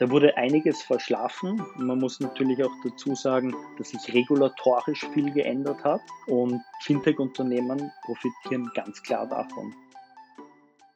[0.00, 1.62] Da wurde einiges verschlafen.
[1.76, 8.70] Man muss natürlich auch dazu sagen, dass sich regulatorisch viel geändert hat und Fintech-Unternehmen profitieren
[8.74, 9.74] ganz klar davon.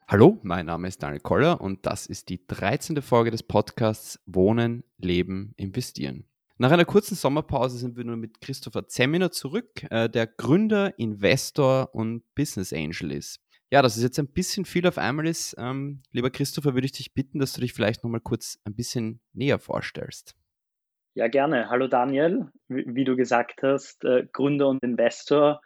[0.07, 3.03] Hallo, mein Name ist Daniel Koller und das ist die 13.
[3.03, 6.25] Folge des Podcasts Wohnen, Leben, Investieren.
[6.57, 11.93] Nach einer kurzen Sommerpause sind wir nun mit Christopher Zemminer zurück, äh, der Gründer, Investor
[11.93, 13.44] und Business Angel ist.
[13.75, 16.93] Ja, dass es jetzt ein bisschen viel auf einmal ist, ähm, lieber Christopher, würde ich
[16.93, 20.33] dich bitten, dass du dich vielleicht nochmal kurz ein bisschen näher vorstellst.
[21.13, 21.69] Ja, gerne.
[21.69, 22.53] Hallo Daniel.
[22.69, 25.59] Wie, du gesagt hast, äh, Gründer und Investor.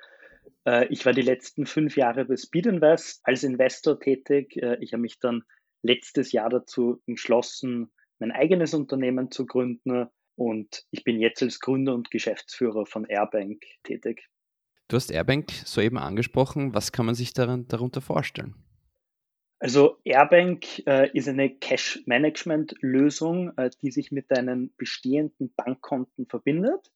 [0.65, 4.57] Äh, ich war die letzten fünf Jahre bei Speedinvest als Investor tätig.
[4.57, 5.43] Äh, ich habe mich dann
[5.83, 11.93] letztes Jahr dazu entschlossen, mein eigenes Unternehmen zu gründen und ich bin jetzt als Gründer
[11.93, 14.27] und Geschäftsführer von Airbank tätig.
[14.89, 16.73] Du hast Airbank soeben angesprochen.
[16.73, 18.55] Was kann man sich daran, darunter vorstellen?
[19.59, 26.91] Also Airbank äh, ist eine Cash-Management-Lösung, äh, die sich mit deinen bestehenden Bankkonten verbindet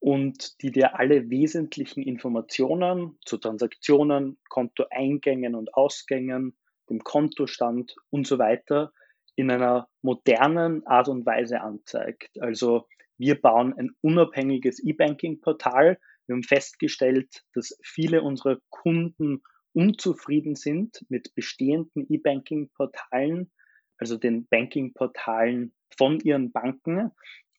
[0.00, 6.56] und die dir alle wesentlichen Informationen zu Transaktionen, Kontoeingängen und Ausgängen,
[6.90, 8.92] dem Kontostand und so weiter
[9.36, 12.40] in einer modernen Art und Weise anzeigt.
[12.40, 12.88] Also
[13.18, 21.34] wir bauen ein unabhängiges E-Banking-Portal, wir haben festgestellt, dass viele unserer Kunden unzufrieden sind mit
[21.34, 23.52] bestehenden E-Banking-Portalen,
[23.98, 27.12] also den Banking-Portalen von ihren Banken.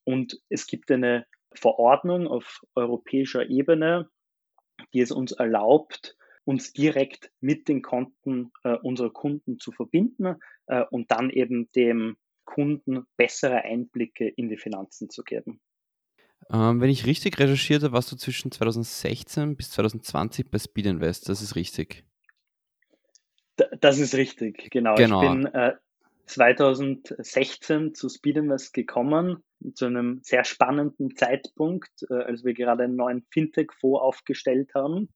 [0.04, 4.10] Und es gibt eine Verordnung auf europäischer Ebene,
[4.94, 10.84] die es uns erlaubt, uns direkt mit den Konten äh, unserer Kunden zu verbinden äh,
[10.90, 15.60] und dann eben dem Kunden bessere Einblicke in die Finanzen zu geben.
[16.52, 21.28] Ähm, wenn ich richtig recherchiert habe, warst du zwischen 2016 bis 2020 bei Speed Invest.
[21.30, 22.06] Das ist richtig.
[23.82, 24.96] das ist richtig, genau.
[24.96, 25.22] genau.
[25.24, 25.74] Ich bin äh,
[26.28, 32.96] 2016 zu Speed Invest gekommen, zu einem sehr spannenden Zeitpunkt, äh, als wir gerade einen
[32.96, 35.10] neuen Fintech-Fonds aufgestellt haben.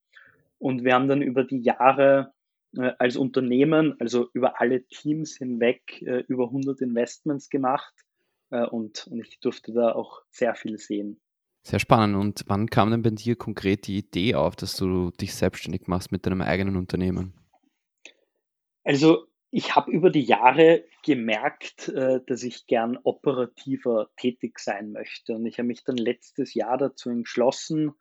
[0.58, 2.32] Und wir haben dann über die Jahre
[2.76, 7.94] äh, als Unternehmen, also über alle Teams hinweg, äh, über 100 Investments gemacht
[8.60, 11.20] und, und ich durfte da auch sehr viel sehen.
[11.62, 12.16] Sehr spannend.
[12.16, 16.10] Und wann kam denn bei dir konkret die Idee auf, dass du dich selbstständig machst
[16.10, 17.34] mit deinem eigenen Unternehmen?
[18.84, 25.34] Also ich habe über die Jahre gemerkt, äh, dass ich gern operativer tätig sein möchte.
[25.34, 27.92] Und ich habe mich dann letztes Jahr dazu entschlossen,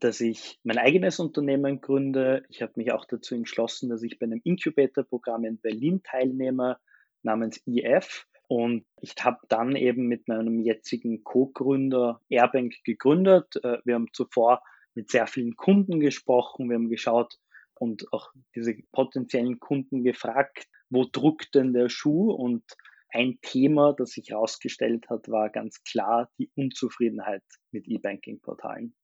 [0.00, 2.44] dass ich mein eigenes Unternehmen gründe.
[2.48, 6.78] Ich habe mich auch dazu entschlossen, dass ich bei einem Incubator-Programm in Berlin teilnehme
[7.22, 8.26] namens IF.
[8.54, 13.56] Und ich habe dann eben mit meinem jetzigen Co-Gründer Airbank gegründet.
[13.64, 14.62] Äh, wir haben zuvor
[14.94, 16.68] mit sehr vielen Kunden gesprochen.
[16.68, 17.38] Wir haben geschaut
[17.76, 22.30] und auch diese potenziellen Kunden gefragt, wo druckt denn der Schuh?
[22.30, 22.62] Und
[23.08, 28.94] ein Thema, das sich herausgestellt hat, war ganz klar die Unzufriedenheit mit E-Banking-Portalen.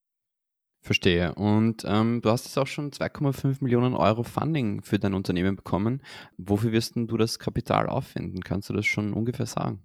[0.81, 1.35] Verstehe.
[1.35, 6.03] Und ähm, du hast jetzt auch schon 2,5 Millionen Euro Funding für dein Unternehmen bekommen.
[6.37, 8.43] Wofür wirst du das Kapital aufwenden?
[8.43, 9.83] Kannst du das schon ungefähr sagen?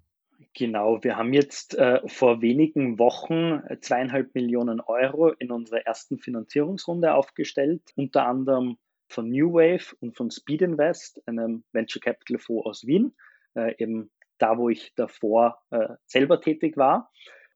[0.55, 7.15] Genau, wir haben jetzt äh, vor wenigen Wochen zweieinhalb Millionen Euro in unserer ersten Finanzierungsrunde
[7.15, 8.77] aufgestellt, unter anderem
[9.07, 13.15] von New Wave und von Speed Invest, einem Venture Capital Fonds aus Wien,
[13.55, 17.11] äh, eben da, wo ich davor äh, selber tätig war.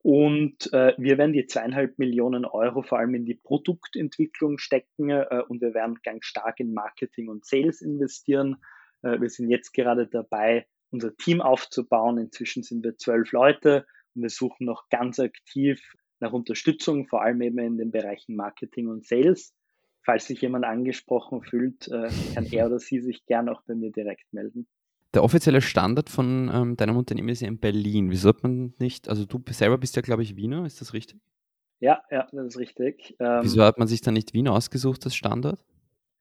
[0.07, 5.41] Und äh, wir werden die zweieinhalb Millionen Euro vor allem in die Produktentwicklung stecken äh,
[5.49, 8.55] und wir werden ganz stark in Marketing und Sales investieren.
[9.01, 12.19] Äh, wir sind jetzt gerade dabei, unser Team aufzubauen.
[12.19, 13.85] Inzwischen sind wir zwölf Leute
[14.15, 15.81] und wir suchen noch ganz aktiv
[16.21, 19.53] nach Unterstützung, vor allem eben in den Bereichen Marketing und Sales.
[20.05, 23.91] Falls sich jemand angesprochen fühlt, äh, kann er oder sie sich gern auch bei mir
[23.91, 24.69] direkt melden.
[25.17, 28.11] Der offizielle Standard von ähm, deinem Unternehmen ist ja in Berlin.
[28.11, 31.19] Wieso hat man nicht, also du selber bist ja, glaube ich, Wiener, ist das richtig?
[31.79, 33.15] Ja, ja, das ist richtig.
[33.19, 35.65] Ähm, Wieso hat man sich dann nicht Wien ausgesucht als Standort?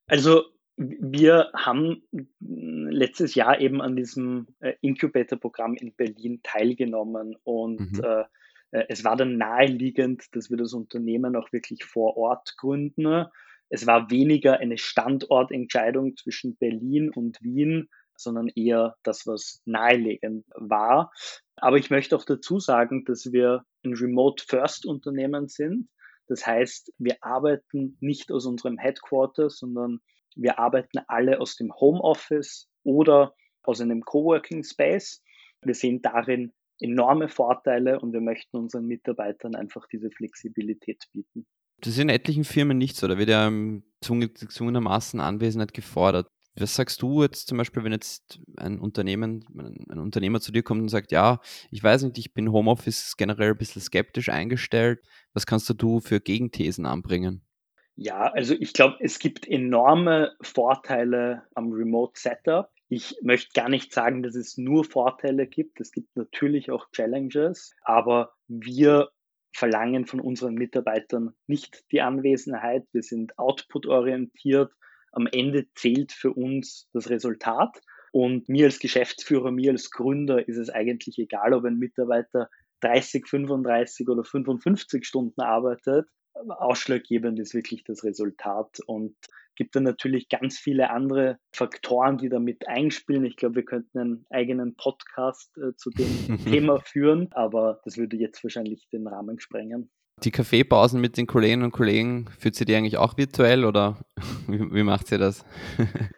[0.06, 0.44] Also
[0.78, 2.04] wir haben
[2.40, 8.02] letztes Jahr eben an diesem äh, Incubator-Programm in Berlin teilgenommen und mhm.
[8.02, 8.20] äh,
[8.70, 13.26] äh es war dann naheliegend, dass wir das Unternehmen auch wirklich vor Ort gründen.
[13.68, 21.12] Es war weniger eine Standortentscheidung zwischen Berlin und Wien, sondern eher das, was naheliegend war.
[21.56, 25.88] Aber ich möchte auch dazu sagen, dass wir ein Remote-First-Unternehmen sind.
[26.28, 30.00] Das heißt, wir arbeiten nicht aus unserem Headquarter, sondern
[30.34, 35.22] wir arbeiten alle aus dem Homeoffice oder aus einem Coworking Space.
[35.62, 41.46] Wir sehen darin enorme Vorteile und wir möchten unseren Mitarbeitern einfach diese Flexibilität bieten.
[41.80, 43.06] Das ist in etlichen Firmen nicht so.
[43.06, 46.28] Da wird ja gezwungenermaßen Anwesenheit gefordert.
[46.58, 49.44] Was sagst du jetzt zum Beispiel, wenn jetzt ein Unternehmen,
[49.90, 53.50] ein Unternehmer zu dir kommt und sagt, ja, ich weiß nicht, ich bin Homeoffice generell
[53.50, 55.00] ein bisschen skeptisch eingestellt.
[55.34, 57.42] Was kannst du für Gegenthesen anbringen?
[57.94, 62.70] Ja, also ich glaube, es gibt enorme Vorteile am Remote Setup.
[62.88, 65.80] Ich möchte gar nicht sagen, dass es nur Vorteile gibt.
[65.80, 69.08] Es gibt natürlich auch Challenges, aber wir
[69.52, 72.84] verlangen von unseren Mitarbeitern nicht die Anwesenheit.
[72.92, 74.70] Wir sind output-orientiert
[75.16, 77.80] am Ende zählt für uns das Resultat.
[78.12, 83.26] Und mir als Geschäftsführer, mir als Gründer ist es eigentlich egal, ob ein Mitarbeiter 30,
[83.26, 86.06] 35 oder 55 Stunden arbeitet.
[86.34, 89.16] Ausschlaggebend ist wirklich das Resultat und
[89.54, 93.24] gibt dann natürlich ganz viele andere Faktoren, die damit einspielen.
[93.24, 98.18] Ich glaube, wir könnten einen eigenen Podcast äh, zu dem Thema führen, aber das würde
[98.18, 99.90] jetzt wahrscheinlich den Rahmen sprengen.
[100.24, 103.98] Die Kaffeepausen mit den Kolleginnen und Kollegen, führt sie die eigentlich auch virtuell oder
[104.48, 105.44] wie, wie macht sie das?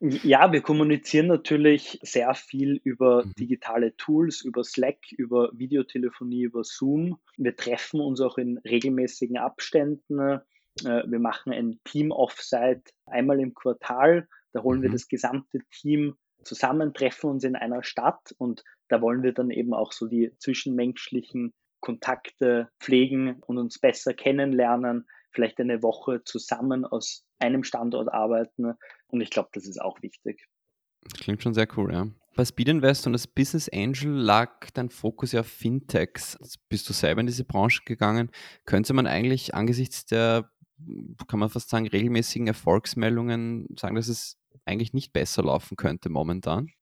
[0.00, 3.32] Ja, wir kommunizieren natürlich sehr viel über mhm.
[3.34, 7.18] digitale Tools, über Slack, über Videotelefonie, über Zoom.
[7.38, 10.18] Wir treffen uns auch in regelmäßigen Abständen.
[10.18, 10.40] Äh,
[10.82, 14.28] wir machen ein Team-Offsite einmal im Quartal.
[14.52, 14.84] Da holen mhm.
[14.84, 19.50] wir das gesamte Team zusammen, treffen uns in einer Stadt und da wollen wir dann
[19.50, 21.52] eben auch so die zwischenmenschlichen
[21.86, 28.72] Kontakte pflegen und uns besser kennenlernen, vielleicht eine Woche zusammen aus einem Standort arbeiten.
[29.06, 30.48] Und ich glaube, das ist auch wichtig.
[31.02, 32.08] Das klingt schon sehr cool, ja.
[32.34, 36.36] Bei Speed Invest und als Business Angel lag dein Fokus ja auf Fintechs.
[36.40, 38.32] Jetzt bist du selber in diese Branche gegangen.
[38.64, 40.50] Könnte man eigentlich angesichts der,
[41.28, 46.72] kann man fast sagen, regelmäßigen Erfolgsmeldungen sagen, dass es eigentlich nicht besser laufen könnte momentan?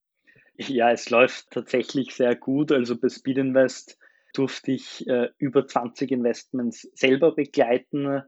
[0.57, 2.71] Ja, es läuft tatsächlich sehr gut.
[2.71, 3.99] Also bei Speed Invest
[4.37, 8.23] durfte ich äh, über 20 Investments selber begleiten.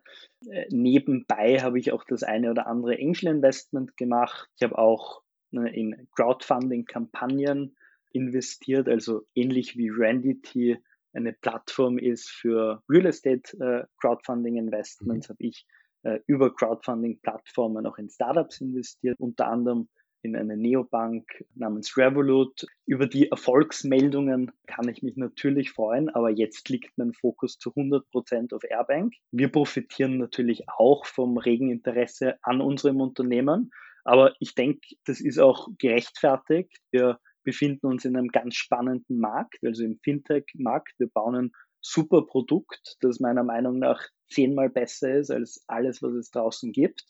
[0.50, 4.50] Äh, nebenbei habe ich auch das eine oder andere Angel Investment gemacht.
[4.56, 5.22] Ich habe auch
[5.52, 7.76] äh, in Crowdfunding-Kampagnen
[8.12, 10.78] investiert, also ähnlich wie Randity
[11.14, 15.34] eine Plattform ist für Real Estate äh, Crowdfunding Investments, mhm.
[15.34, 15.66] habe ich
[16.04, 19.90] äh, über Crowdfunding-Plattformen auch in Startups investiert, unter anderem
[20.22, 22.66] in eine Neobank namens Revolut.
[22.86, 28.10] Über die Erfolgsmeldungen kann ich mich natürlich freuen, aber jetzt liegt mein Fokus zu 100
[28.10, 29.14] Prozent auf Airbank.
[29.32, 33.72] Wir profitieren natürlich auch vom regen Interesse an unserem Unternehmen,
[34.04, 36.78] aber ich denke, das ist auch gerechtfertigt.
[36.92, 40.94] Wir befinden uns in einem ganz spannenden Markt, also im Fintech-Markt.
[40.98, 46.14] Wir bauen ein super Produkt, das meiner Meinung nach zehnmal besser ist als alles, was
[46.14, 47.06] es draußen gibt.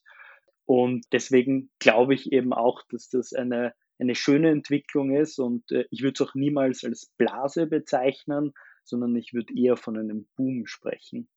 [0.67, 5.85] Und deswegen glaube ich eben auch, dass das eine, eine schöne Entwicklung ist und äh,
[5.91, 8.51] ich würde es auch niemals als Blase bezeichnen,
[8.83, 11.29] sondern ich würde eher von einem Boom sprechen.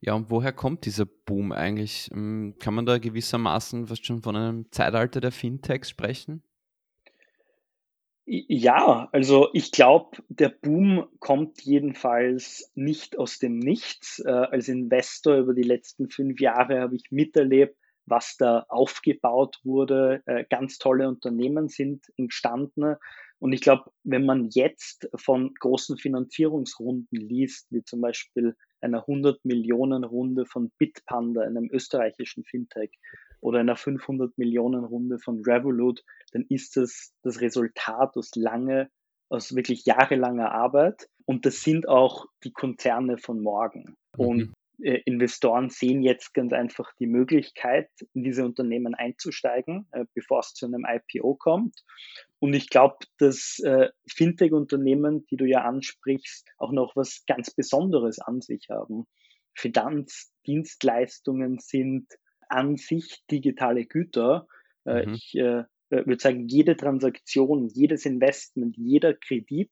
[0.00, 2.10] Ja, und woher kommt dieser Boom eigentlich?
[2.12, 6.42] Hm, kann man da gewissermaßen fast schon von einem Zeitalter der Fintechs sprechen?
[8.24, 14.18] Ja, also ich glaube, der Boom kommt jedenfalls nicht aus dem Nichts.
[14.18, 17.76] Äh, als Investor über die letzten fünf Jahre habe ich miterlebt,
[18.12, 20.22] was da aufgebaut wurde.
[20.26, 22.96] Äh, ganz tolle Unternehmen sind entstanden.
[23.38, 29.44] Und ich glaube, wenn man jetzt von großen Finanzierungsrunden liest, wie zum Beispiel einer 100
[29.46, 32.90] Millionen Runde von Bitpanda, einem österreichischen Fintech,
[33.40, 38.90] oder einer 500 Millionen Runde von Revolut, dann ist das das Resultat aus lange,
[39.30, 41.08] aus wirklich jahrelanger Arbeit.
[41.24, 43.96] Und das sind auch die Konzerne von morgen.
[44.16, 44.24] Mhm.
[44.24, 44.52] Und
[44.82, 50.66] Investoren sehen jetzt ganz einfach die Möglichkeit, in diese Unternehmen einzusteigen, äh, bevor es zu
[50.66, 51.84] einem IPO kommt.
[52.40, 58.18] Und ich glaube, dass äh, Fintech-Unternehmen, die du ja ansprichst, auch noch was ganz Besonderes
[58.18, 59.06] an sich haben.
[59.54, 62.08] Finanzdienstleistungen sind
[62.48, 64.48] an sich digitale Güter.
[64.84, 65.14] Mhm.
[65.14, 69.70] Ich würde sagen, jede Transaktion, jedes Investment, jeder Kredit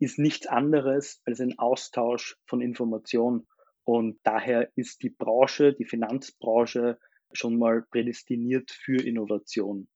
[0.00, 3.46] ist nichts anderes als ein Austausch von Informationen.
[3.90, 6.96] Und daher ist die Branche, die Finanzbranche
[7.32, 9.88] schon mal prädestiniert für Innovation.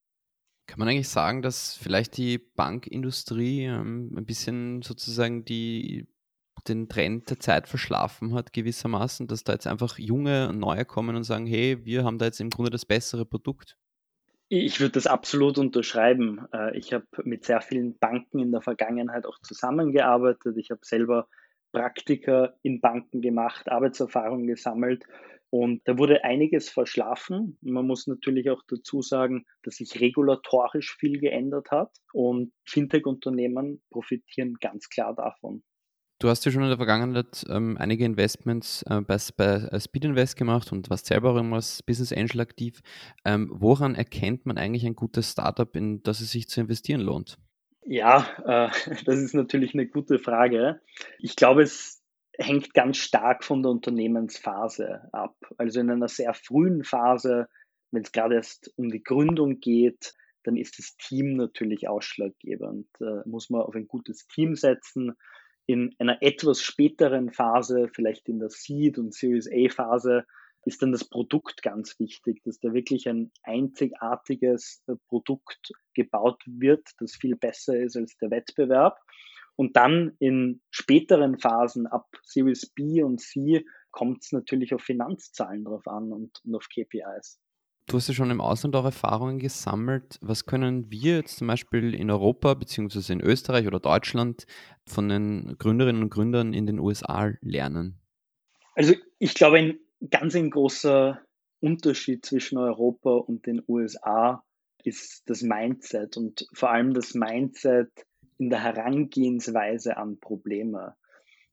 [0.67, 6.09] Kann man eigentlich sagen, dass vielleicht die Bankindustrie ähm, ein bisschen sozusagen die,
[6.67, 11.15] den Trend der Zeit verschlafen hat, gewissermaßen, dass da jetzt einfach junge und neue kommen
[11.15, 13.79] und sagen, hey, wir haben da jetzt im Grunde das bessere Produkt?
[14.49, 16.49] Ich würde das absolut unterschreiben.
[16.53, 20.57] Äh, ich habe mit sehr vielen Banken in der Vergangenheit auch zusammengearbeitet.
[20.57, 21.29] Ich habe selber
[21.75, 25.05] Praktika in Banken gemacht, Arbeitserfahrung gesammelt
[25.51, 27.59] und da wurde einiges verschlafen.
[27.61, 34.55] Man muss natürlich auch dazu sagen, dass sich regulatorisch viel geändert hat und Fintech-Unternehmen profitieren
[34.61, 35.63] ganz klar davon.
[36.21, 40.07] Du hast ja schon in der Vergangenheit ähm, einige Investments äh, bei, bei äh, Speed
[40.07, 42.81] Invest gemacht und warst selber auch immer als Business Angel aktiv.
[43.25, 47.39] Ähm, woran erkennt man eigentlich ein gutes Startup, in das es sich zu investieren lohnt?
[47.87, 48.71] Ja, äh,
[49.05, 50.81] das ist natürlich eine gute Frage.
[51.19, 52.03] Ich glaube, es
[52.39, 55.37] hängt ganz stark von der Unternehmensphase ab.
[55.59, 57.49] Also in einer sehr frühen Phase,
[57.93, 62.87] wenn es gerade erst um die Gründung geht, dann ist das Team natürlich ausschlaggebend.
[62.99, 65.15] Da muss man auf ein gutes Team setzen
[65.67, 70.27] in einer etwas späteren Phase, vielleicht in der Seed- und Series A-Phase,
[70.67, 76.89] ist dann das Produkt ganz wichtig, dass da wirklich ein einzigartiges äh, Produkt gebaut wird,
[76.99, 78.99] das viel besser ist als der Wettbewerb.
[79.57, 85.65] Und dann in späteren Phasen ab Series B und C kommt es natürlich auf Finanzzahlen
[85.65, 87.39] drauf an und, und auf KPIs.
[87.87, 90.19] Du hast ja schon im Ausland auch Erfahrungen gesammelt.
[90.23, 94.47] Was können wir jetzt zum Beispiel in Europa beziehungsweise in Österreich oder Deutschland
[94.87, 98.01] von den Gründerinnen und Gründern in den USA lernen?
[98.75, 99.79] Also ich glaube, ein
[100.11, 101.21] ganz ein großer
[101.61, 104.43] Unterschied zwischen Europa und den USA
[104.83, 107.91] ist das Mindset und vor allem das Mindset
[108.39, 110.95] in der Herangehensweise an Probleme.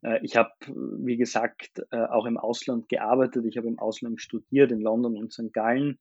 [0.02, 3.46] Äh, ich habe, wie gesagt, äh, auch im Ausland gearbeitet.
[3.46, 5.54] Ich habe im Ausland studiert, in London und St.
[5.54, 6.00] Gallen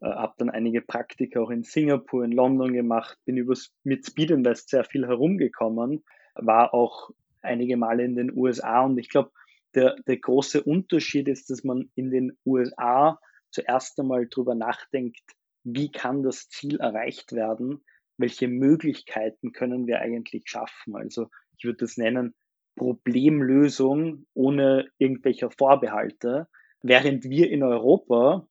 [0.00, 4.30] äh, habe dann einige Praktika auch in Singapur, in London gemacht, bin über, mit Speed
[4.30, 7.10] Invest sehr viel herumgekommen, war auch
[7.42, 9.30] einige Male in den USA und ich glaube,
[9.74, 13.18] der, der große Unterschied ist, dass man in den USA
[13.50, 15.22] zuerst einmal drüber nachdenkt,
[15.64, 17.84] wie kann das Ziel erreicht werden,
[18.16, 20.96] welche Möglichkeiten können wir eigentlich schaffen.
[20.96, 22.34] Also ich würde das nennen
[22.76, 26.48] Problemlösung ohne irgendwelcher Vorbehalte,
[26.82, 28.48] während wir in Europa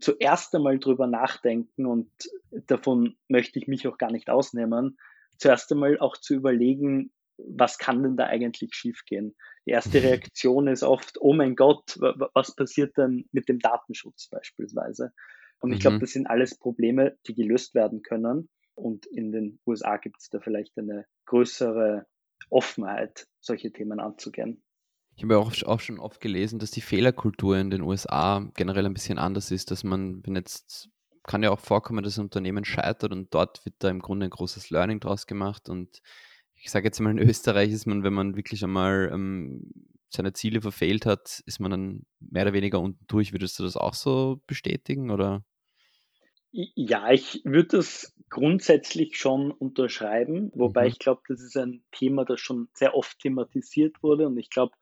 [0.00, 2.10] zuerst einmal drüber nachdenken und
[2.50, 4.98] davon möchte ich mich auch gar nicht ausnehmen,
[5.36, 9.36] zuerst einmal auch zu überlegen, was kann denn da eigentlich schiefgehen?
[9.68, 15.12] Die erste Reaktion ist oft, oh mein Gott, was passiert denn mit dem Datenschutz beispielsweise?
[15.60, 16.00] Und ich glaube, mhm.
[16.00, 18.48] das sind alles Probleme, die gelöst werden können.
[18.74, 22.06] Und in den USA gibt es da vielleicht eine größere
[22.48, 24.62] Offenheit, solche Themen anzugehen.
[25.16, 28.94] Ich habe auch, auch schon oft gelesen, dass die Fehlerkultur in den USA generell ein
[28.94, 30.88] bisschen anders ist, dass man, wenn jetzt,
[31.24, 34.30] kann ja auch vorkommen, dass ein Unternehmen scheitert und dort wird da im Grunde ein
[34.30, 36.00] großes Learning draus gemacht und
[36.60, 39.70] ich sage jetzt mal, in Österreich ist man, wenn man wirklich einmal ähm,
[40.10, 43.32] seine Ziele verfehlt hat, ist man dann mehr oder weniger unten durch.
[43.32, 45.44] Würdest du das auch so bestätigen oder?
[46.50, 50.88] Ja, ich würde das grundsätzlich schon unterschreiben, wobei mhm.
[50.88, 54.72] ich glaube, das ist ein Thema, das schon sehr oft thematisiert wurde und ich glaube,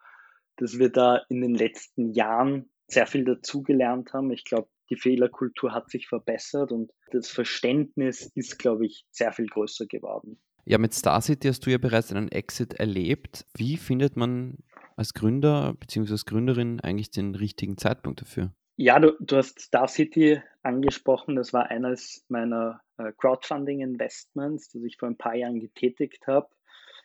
[0.56, 4.30] dass wir da in den letzten Jahren sehr viel dazugelernt haben.
[4.30, 9.46] Ich glaube, die Fehlerkultur hat sich verbessert und das Verständnis ist, glaube ich, sehr viel
[9.46, 10.40] größer geworden.
[10.68, 13.46] Ja, mit Star City hast du ja bereits einen Exit erlebt.
[13.56, 14.58] Wie findet man
[14.96, 16.10] als Gründer bzw.
[16.10, 18.52] als Gründerin eigentlich den richtigen Zeitpunkt dafür?
[18.76, 21.36] Ja, du, du hast Star City angesprochen.
[21.36, 26.48] Das war eines meiner äh, Crowdfunding-Investments, das ich vor ein paar Jahren getätigt habe.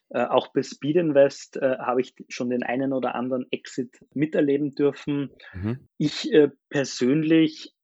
[0.10, 4.72] Äh, auch bei Speed Invest äh, habe ich schon den einen oder anderen Exit miterleben
[4.72, 5.30] dürfen.
[5.54, 5.88] Mhm.
[6.00, 7.76] Ich äh, persönlich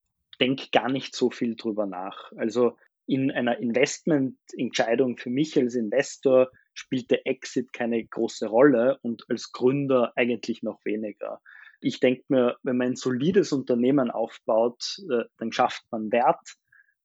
[0.42, 2.32] denke gar nicht so viel drüber nach.
[2.36, 9.24] Also in einer Investmententscheidung für mich als Investor spielt der Exit keine große Rolle und
[9.30, 11.42] als Gründer eigentlich noch weniger.
[11.80, 16.56] Ich denke mir, wenn man ein solides Unternehmen aufbaut, äh, dann schafft man Wert.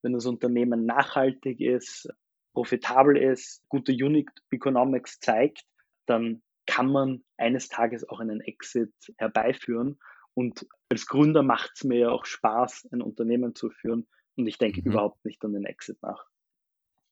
[0.02, 2.08] Wenn das Unternehmen nachhaltig ist,
[2.52, 5.62] profitabel ist, gute Unit Economics zeigt,
[6.06, 9.98] dann kann man eines Tages auch einen Exit herbeiführen.
[10.34, 14.08] Und als Gründer macht es mir ja auch Spaß, ein Unternehmen zu führen.
[14.36, 14.92] Und ich denke mhm.
[14.92, 16.26] überhaupt nicht an den Exit nach.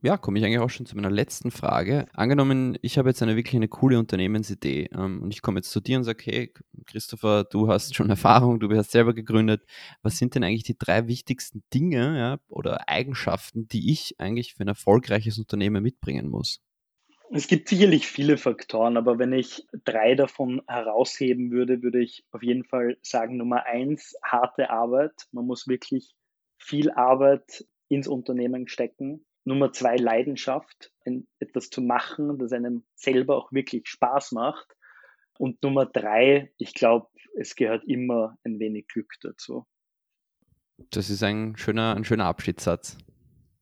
[0.02, 2.06] Ja, komme ich eigentlich auch schon zu meiner letzten Frage.
[2.14, 5.80] Angenommen, ich habe jetzt eine wirklich eine coole Unternehmensidee ähm, und ich komme jetzt zu
[5.80, 6.54] dir und sage, hey,
[6.86, 9.62] Christopher, du hast schon Erfahrung, du hast selber gegründet.
[10.02, 14.64] Was sind denn eigentlich die drei wichtigsten Dinge ja, oder Eigenschaften, die ich eigentlich für
[14.64, 16.62] ein erfolgreiches Unternehmen mitbringen muss?
[17.32, 22.42] Es gibt sicherlich viele Faktoren, aber wenn ich drei davon herausheben würde, würde ich auf
[22.42, 25.12] jeden Fall sagen, Nummer eins, harte Arbeit.
[25.30, 26.14] Man muss wirklich
[26.60, 29.24] viel Arbeit ins Unternehmen stecken.
[29.44, 30.92] Nummer zwei, Leidenschaft,
[31.38, 34.76] etwas zu machen, das einem selber auch wirklich Spaß macht.
[35.38, 39.66] Und Nummer drei, ich glaube, es gehört immer ein wenig Glück dazu.
[40.90, 42.98] Das ist ein schöner, ein schöner Abschiedssatz.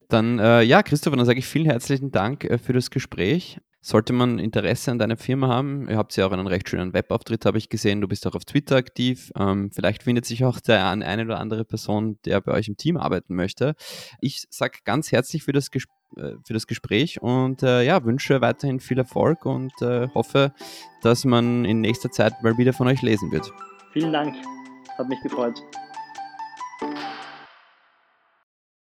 [0.09, 3.61] Dann, äh, ja, Christopher, dann sage ich vielen herzlichen Dank äh, für das Gespräch.
[3.81, 7.47] Sollte man Interesse an deiner Firma haben, ihr habt ja auch einen recht schönen Webauftritt,
[7.47, 8.01] habe ich gesehen.
[8.01, 9.31] Du bist auch auf Twitter aktiv.
[9.39, 12.97] Ähm, vielleicht findet sich auch der eine oder andere Person, der bei euch im Team
[12.97, 13.75] arbeiten möchte.
[14.21, 18.41] Ich sage ganz herzlich für das Gespräch äh, für das Gespräch und äh, ja, wünsche
[18.41, 20.55] weiterhin viel Erfolg und äh, hoffe,
[21.03, 23.53] dass man in nächster Zeit mal wieder von euch lesen wird.
[23.93, 24.35] Vielen Dank,
[24.97, 25.63] hat mich gefreut.